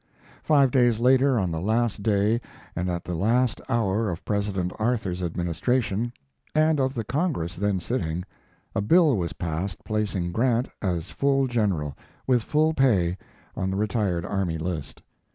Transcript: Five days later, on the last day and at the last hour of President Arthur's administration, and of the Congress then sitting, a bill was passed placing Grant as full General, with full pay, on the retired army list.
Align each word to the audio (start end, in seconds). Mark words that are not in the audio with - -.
Five 0.41 0.71
days 0.71 0.97
later, 0.99 1.37
on 1.37 1.51
the 1.51 1.61
last 1.61 2.01
day 2.01 2.41
and 2.75 2.89
at 2.89 3.03
the 3.03 3.13
last 3.13 3.61
hour 3.69 4.09
of 4.09 4.25
President 4.25 4.71
Arthur's 4.79 5.21
administration, 5.21 6.11
and 6.55 6.79
of 6.79 6.95
the 6.95 7.03
Congress 7.03 7.55
then 7.55 7.79
sitting, 7.79 8.23
a 8.73 8.81
bill 8.81 9.15
was 9.15 9.33
passed 9.33 9.83
placing 9.85 10.31
Grant 10.31 10.69
as 10.81 11.11
full 11.11 11.45
General, 11.45 11.95
with 12.25 12.41
full 12.41 12.73
pay, 12.73 13.15
on 13.55 13.69
the 13.69 13.77
retired 13.77 14.25
army 14.25 14.57
list. 14.57 15.03